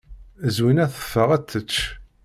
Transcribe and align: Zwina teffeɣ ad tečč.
Zwina 0.55 0.85
teffeɣ 0.93 1.29
ad 1.35 1.43
tečč. 1.45 1.73